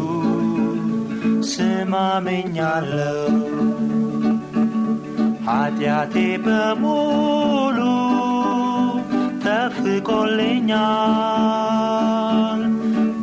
[1.50, 3.32] ስም አምኛለሁ።
[5.46, 7.78] ኃጢአቴ በሙሉ
[9.44, 10.12] ተፍቆልኛል።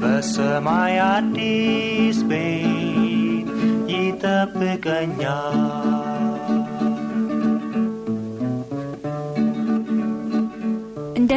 [0.01, 3.49] በሰማይ አዲስ ቤት
[3.94, 5.97] ይጠብቀኛል።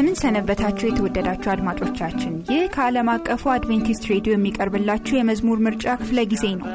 [0.01, 6.69] እንደምን ሰነበታችሁ የተወደዳችሁ አድማጮቻችን። ይህ ከዓለም አቀፉ አድቬንቲስት ሬዲዮ የሚቀርብላችሁ የመዝሙር ምርጫ ክፍለ ጊዜ ነው።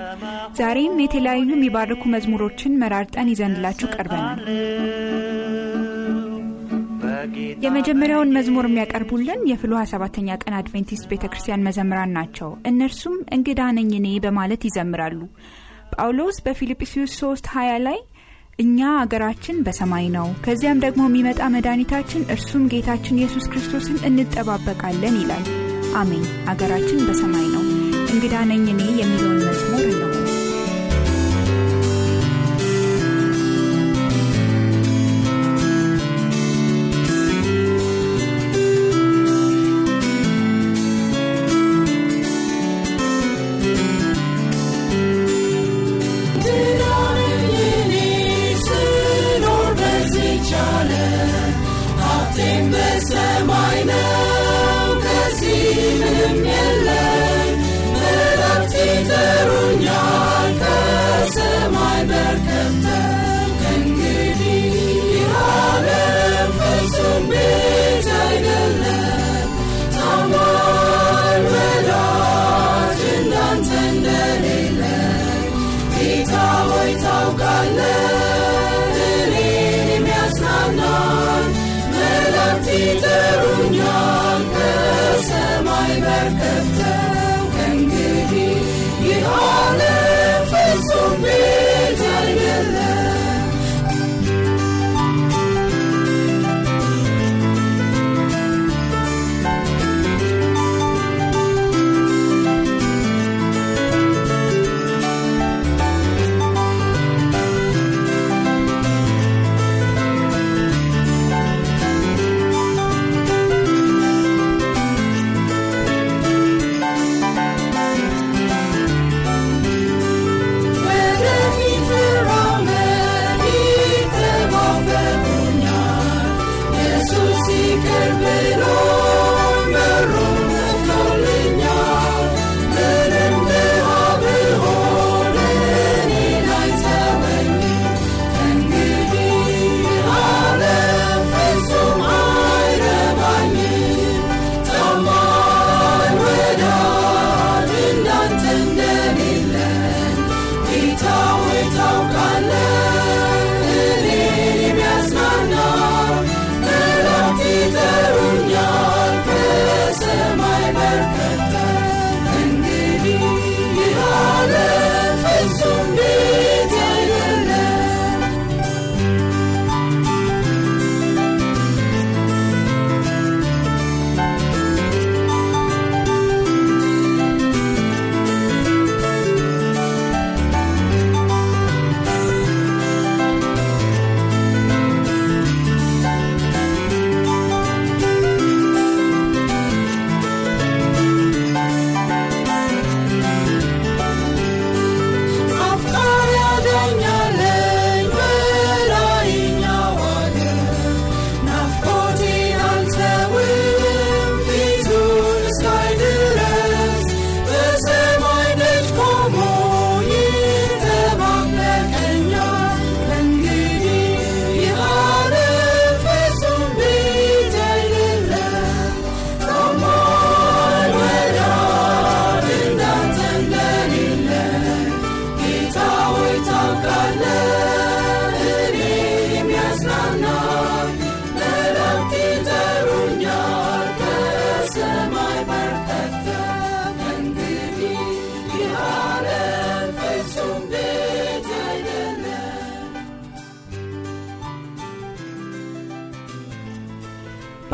[0.59, 4.41] ዛሬም የተለያዩ የሚባርኩ መዝሙሮችን መራርጠን ይዘንላችሁ ቀርበናል።
[7.65, 14.09] የመጀመሪያውን መዝሙር የሚያቀርቡልን የፍልውሃ ሰባተኛ ቀን አድቬንቲስት ቤተ ክርስቲያን መዘምራን ናቸው። እነርሱም እንግዳ ነኝ እኔ
[14.25, 15.19] በማለት ይዘምራሉ።
[15.95, 17.99] ጳውሎስ በፊልጵስዩስ 3 20 ላይ
[18.59, 25.45] እኛ አገራችን በሰማይ ነው፣ ከዚያም ደግሞ የሚመጣ መድኃኒታችን እርሱም ጌታችን ኢየሱስ ክርስቶስን እንጠባበቃለን ይላል።
[25.95, 27.63] አሜን። አገራችን በሰማይ ነው።
[28.13, 30.14] እንግዳ ነኝ እኔ የሚለውን መዝሙር ነው።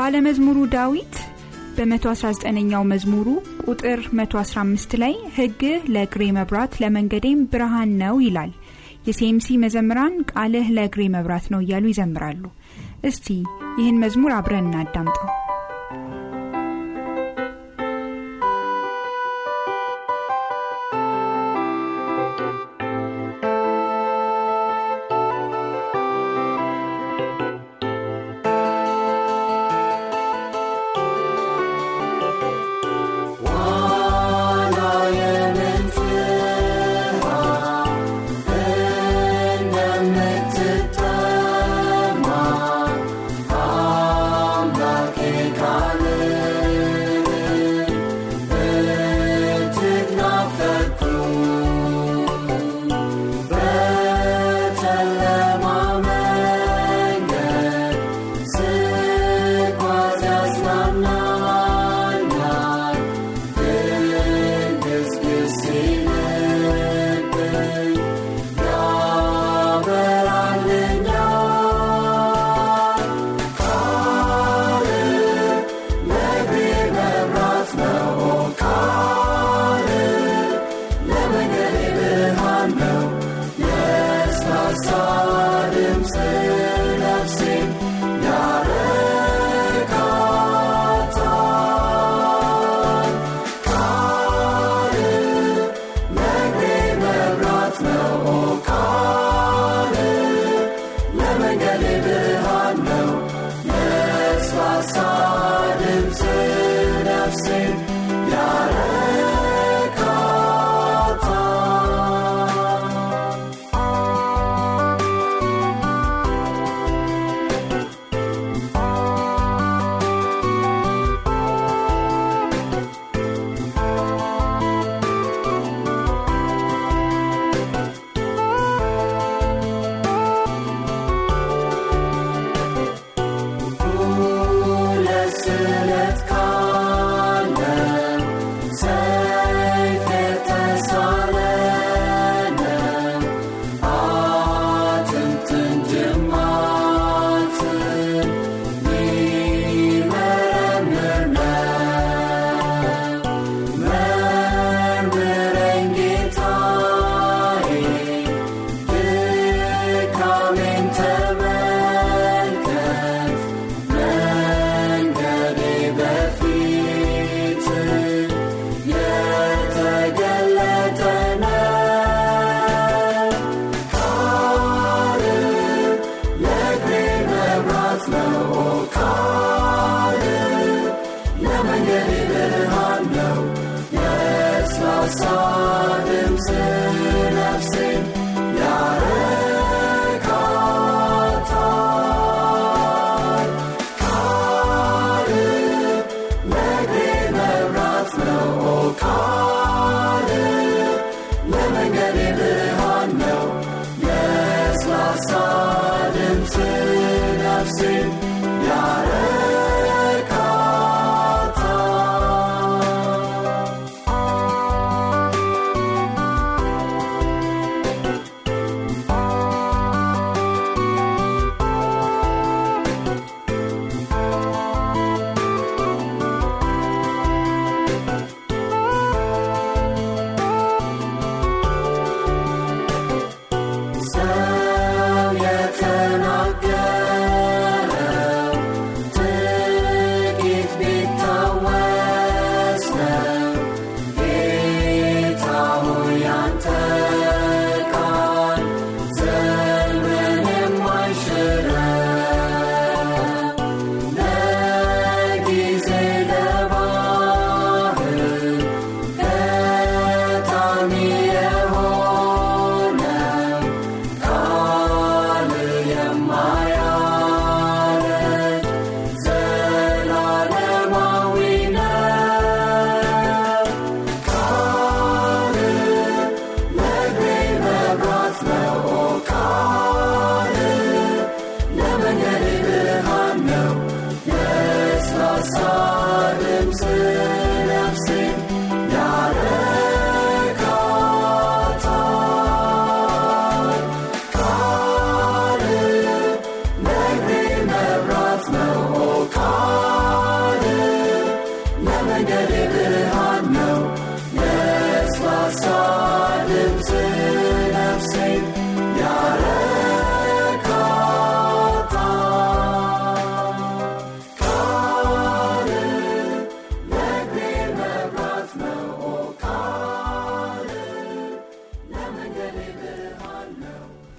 [0.01, 1.15] ባለመዝሙሩ ዳዊት
[1.75, 3.27] በ119ኛው መዝሙሩ
[3.65, 8.51] ቁጥር 115 ላይ ሕግህ ለእግሬ መብራት ለመንገዴም ብርሃን ነው ይላል።
[9.07, 12.43] የሴምሲ መዘምራን ቃልህ ለእግሬ መብራት ነው እያሉ ይዘምራሉ።
[13.03, 13.27] እስቲ
[13.79, 15.29] ይህን መዝሙር አብረን እናዳምጠው።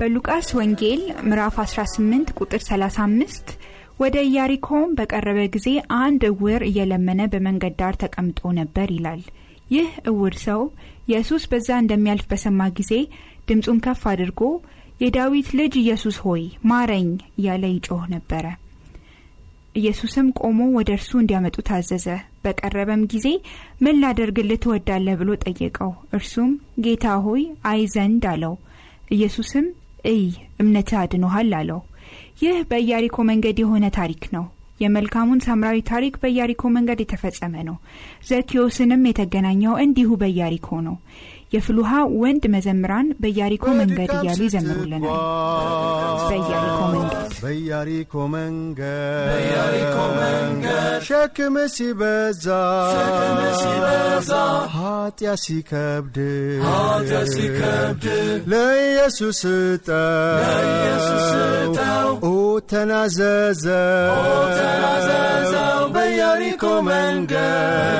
[0.02, 3.50] በሉቃስ ወንጌል ምዕራፍ 18 ቁጥር 35
[4.00, 5.68] ወደ ኢያሪኮም በቀረበ ጊዜ
[5.98, 9.20] አንድ እውር እየለመነ በመንገድ ዳር ተቀምጦ ነበር ይላል።
[9.70, 10.62] ይህ እውር ሰው
[11.06, 12.90] ኢየሱስ በዛ እንደሚያልፍ በሰማ ጊዜ
[13.48, 14.40] ድምፁን ከፍ አድርጎ
[15.00, 18.44] የዳዊት ልጅ ኢየሱስ ሆይ ማረኝ እያለ ይጮህ ነበረ።
[19.74, 22.08] ኢየሱስም ቆሞ ወደ እርሱ እንዲያመጡ ታዘዘ።
[22.44, 23.28] በቀረበም ጊዜ
[23.80, 26.50] ምን ላደርግልህ ትወዳለህ ብሎ ጠየቀው። እርሱም
[26.82, 28.56] ጌታ ሆይ አይ ዘንድ አለው።
[29.12, 29.64] ኢየሱስም
[30.04, 30.22] እይ
[30.58, 31.80] እምነትህ አድኖሃል አለው።
[32.42, 34.44] ይህ በኢያሪኮ መንገድ የሆነ ታሪክ ነው።
[34.80, 37.76] የመልካሙን ሳምራዊ ታሪክ በኢያሪኮ መንገድ የተፈጸመ ነው።
[38.28, 40.96] ዘኪዮስንም የተገናኘው እንዲሁ በኢያሪኮ ነው።
[41.52, 45.04] የፍልውሃ ወንድ መዘምራን በኢያሪኮ መንገድ እያሉ ይዘምሩልናል።
[47.42, 49.96] በኢያሪኮ መንገድ በኢያሪኮ
[51.06, 52.46] ሸክም ሲበዛ
[54.74, 56.16] ኃጢአት ሲከብድ
[58.52, 59.40] ለኢየሱስ
[62.68, 64.24] ተናዘዘው ኦ
[64.56, 67.92] ተናዘዘው በኢያሪኮ መንገድ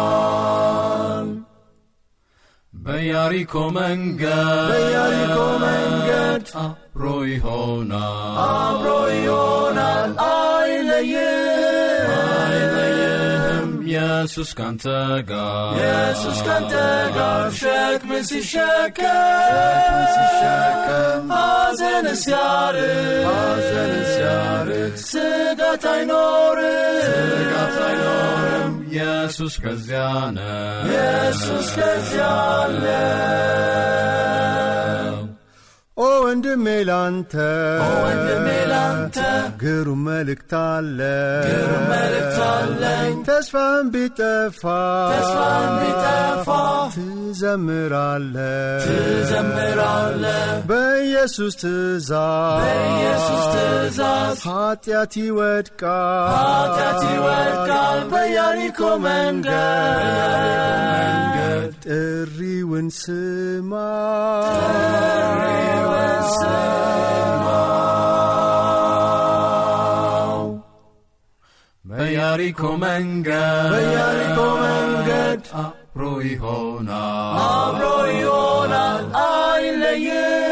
[0.00, 1.28] ይባርክሃል።
[2.72, 3.54] በያሪኮ
[5.64, 8.86] መንገድ አብሮ ይሆናል። አብሮ
[9.16, 11.39] ይሆናል። አይለይም
[14.00, 14.84] ኢየሱስ ካንተ
[15.30, 16.74] ጋር ኢየሱስ ካንተ
[17.16, 19.00] ጋር ሸክም ሲሸከም
[21.34, 32.26] ሐዘን ሲያርቅ ሐዘን ሲያርቅ ስጋት አይኖርም ስጋት አይኖርም ኢየሱስ ከዚያ ነው ኢየሱስ ከዚያ
[32.56, 32.84] አለ
[35.96, 37.32] ኦ ወንድሜ ላንተ
[37.96, 38.38] ወንድሜ
[38.72, 39.16] ላንተ
[39.62, 41.48] ግሩም መልእክት አለኝ።
[43.28, 44.64] ተስፋን ቢጠፋ
[47.30, 48.36] ትዘምራለ
[48.84, 50.24] ትዘምራለ
[50.70, 59.54] በኢየሱስ ትእዛዝ በኢየሱስ ትእዛዝ ኃጢአት ይወድቃል። ኃጢአት ይወድቃል። በያሪኮ መንገድ
[61.86, 63.72] ጥሪውን ስማ።
[64.50, 66.02] ጥሪውን
[66.34, 67.69] ስማው
[72.00, 80.49] በያሪኮ መንገድ በያሪኮ መንገድ አብሮ ይሆናል። አብሮ ይሆናል። አይለይም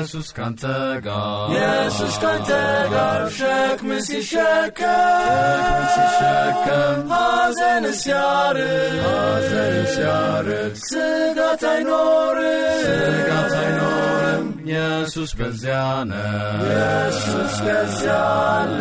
[0.00, 0.62] ኢየሱስ ካንተ
[1.06, 2.50] ጋር ኢየሱስ ካንተ
[2.92, 15.78] ጋር ሸክም ሲሸከም ሲሸከም ሐዘን ሲያርቅ ሐዘን ሲያርቅ ስጋት አይኖርም ስጋት አይኖርም ኢየሱስ ከዚያ
[16.10, 18.16] ነው ኢየሱስ ከዚያ
[18.54, 18.80] አለ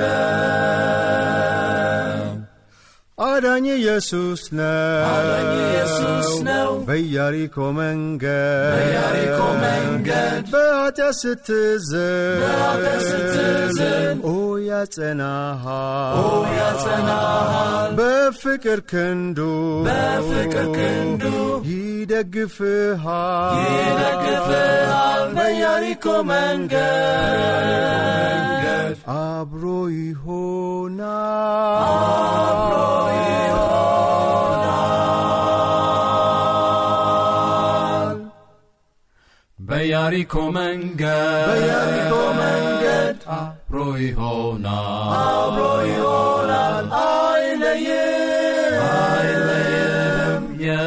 [3.19, 14.35] አዳኝ ኢየሱስ ነው። አዳኝ ኢየሱስ ነው። በኢያሪኮ መንገድ በኢያሪኮ መንገድ በኃጢአት ስትዝን በኃጢአት ስትዝን ኦ
[14.69, 19.39] ያጸናሃል ኦ ያጸናሃል። በፍቅር ክንዱ
[19.87, 21.23] በፍቅር ክንዱ
[21.99, 26.87] ይደግፍሃል ይደግፍሃል በኢያሪኮ መንገድ
[29.17, 29.63] አብሮ
[29.97, 31.09] ይሆናል
[31.89, 32.75] አብሮ
[37.19, 38.17] ይሆናል
[39.59, 43.75] በያሪኮ መንገድ በኢያሪኮ መንገድ አብሮ
[44.05, 46.38] ይሆናል አብሮ ይሆናል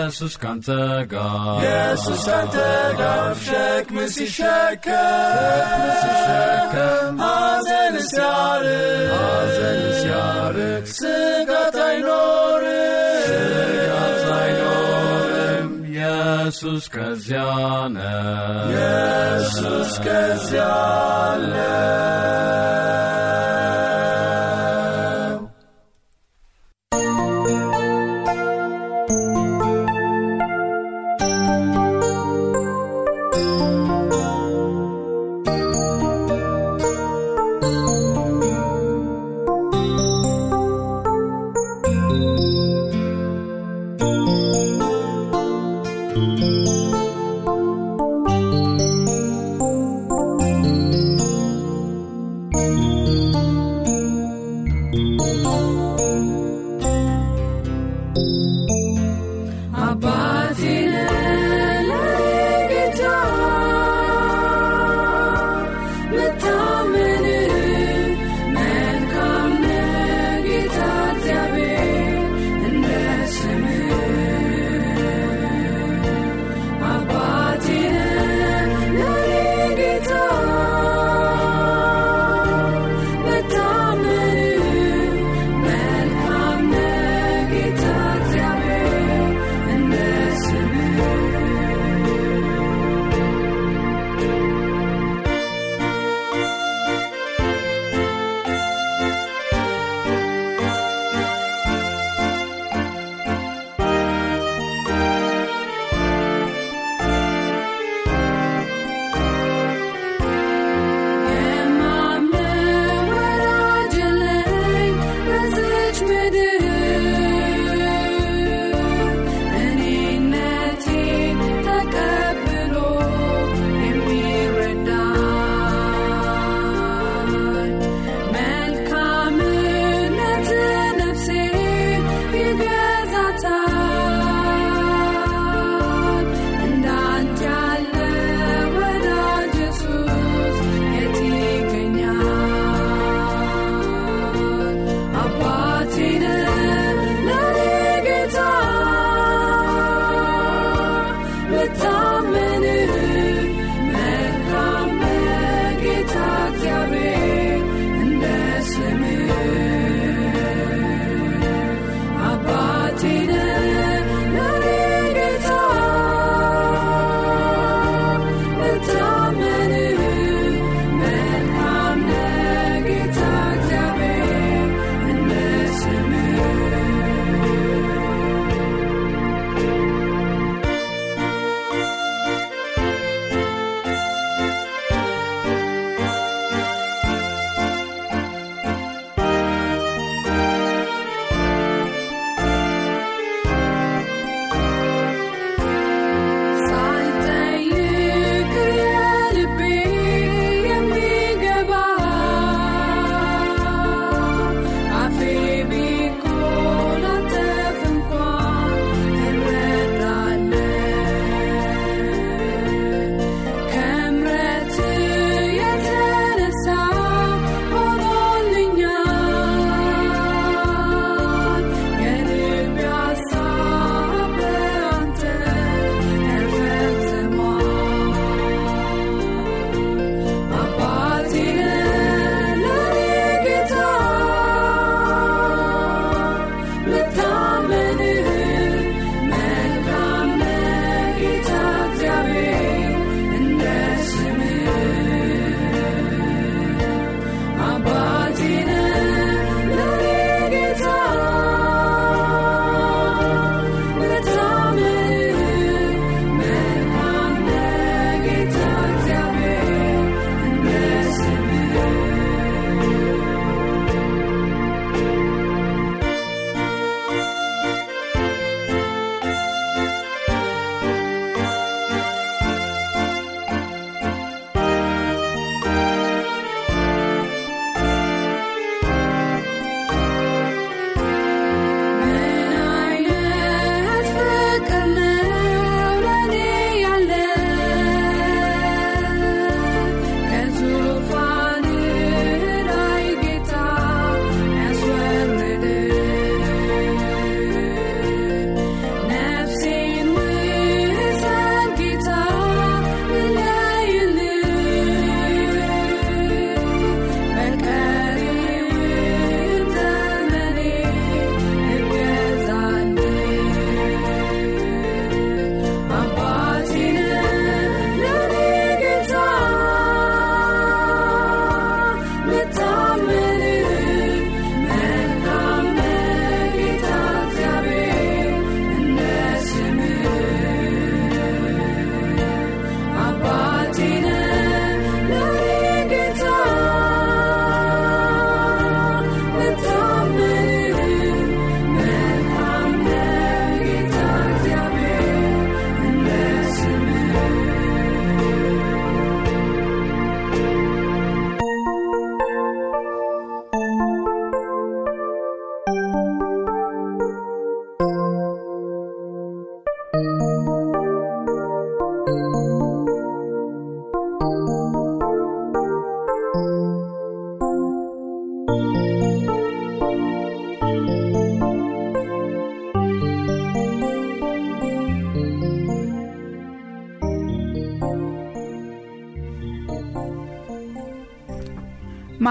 [0.03, 0.69] ኢየሱስ ካንተ
[1.11, 2.57] ጋር ኢየሱስ ካንተ
[3.01, 17.45] ጋር ሸክም ሲሸከም ሲሸከም ሐዘን ሲያርቅ ሐዘን ሲያርቅ ስጋት አይኖርም ስጋት አይኖርም። ኢየሱስ ከዚያ
[17.95, 20.67] ነው ኢየሱስ ከዚያ
[21.23, 21.55] አለ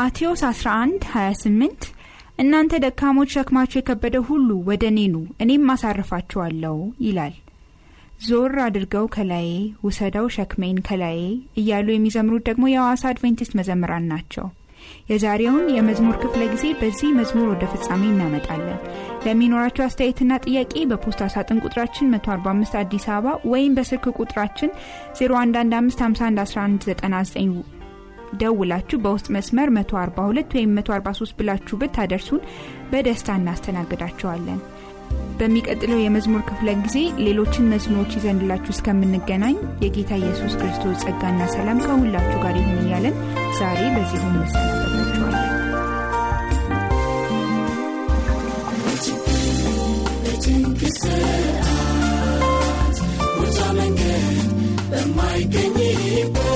[0.01, 1.87] ማቴዎስ 11 28
[2.37, 4.99] እናንተ ደካሞች ሸክማችሁ የከበደ ሁሉ ወደ እኔ
[5.43, 7.33] እኔም አሳርፋችኋለሁ ይላል።
[8.27, 9.49] ዞር አድርገው ከላዬ
[9.83, 11.19] ውሰደው ሸክሜን ከላዬ
[11.61, 14.47] እያሉ የሚዘምሩት ደግሞ የሐዋሳ አድቬንቲስት መዘምራን ናቸው።
[15.11, 18.79] የዛሬውን የመዝሙር ክፍለ ጊዜ በዚህ መዝሙር ወደ ፍጻሜ እናመጣለን።
[19.25, 24.71] ለሚኖራቸው አስተያየትና ጥያቄ በፖስታ ሳጥን ቁጥራችን 145 አዲስ አበባ ወይም በስልክ ቁጥራችን
[25.21, 27.80] 0115511199
[28.39, 32.41] ደውላችሁ በውስጥ መስመር 142 ወይም 143 ብላችሁ ብታደርሱን
[32.91, 34.59] በደስታ እናስተናግዳቸዋለን።
[35.39, 42.57] በሚቀጥለው የመዝሙር ክፍለ ጊዜ ሌሎችን መዝሙሮች ይዘንላችሁ እስከምንገናኝ የጌታ ኢየሱስ ክርስቶስ ጸጋና ሰላም ከሁላችሁ ጋር
[42.61, 43.17] ይሁን እያለን
[43.59, 45.47] ዛሬ በዚሁ እንሰናበታችኋለን።
[51.01, 52.97] ሰዓት
[53.35, 54.25] ቦታ መንገድ
[54.91, 56.50] በማይገኝበት